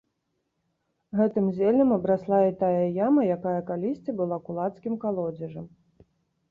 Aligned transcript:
Гэтым 1.19 1.45
зеллем 1.59 1.89
абрасла 1.97 2.39
і 2.47 2.57
тая 2.63 2.81
яма, 3.05 3.27
якая 3.37 3.57
калісьці 3.69 4.19
была 4.25 4.37
кулацкім 4.51 4.93
калодзежам. 5.07 5.65